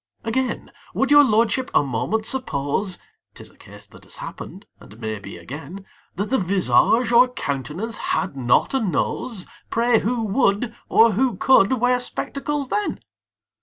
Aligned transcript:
Again, 0.23 0.71
would 0.95 1.11
your 1.11 1.23
lordship 1.23 1.69
a 1.75 1.83
moment 1.83 2.25
suppose 2.25 2.97
('Tis 3.35 3.51
a 3.51 3.55
case 3.55 3.85
that 3.85 4.03
has 4.03 4.15
happened, 4.15 4.65
and 4.79 4.99
may 4.99 5.19
be 5.19 5.37
again) 5.37 5.85
That 6.15 6.31
the 6.31 6.39
visage 6.39 7.11
or 7.11 7.27
countenance 7.27 7.97
had 7.97 8.35
not 8.35 8.73
a 8.73 8.79
nose, 8.79 9.45
Pray 9.69 9.99
who 9.99 10.23
would, 10.23 10.75
or 10.89 11.11
who 11.11 11.35
could, 11.37 11.73
wear 11.73 11.99
spectacles 11.99 12.69
then! 12.69 13.01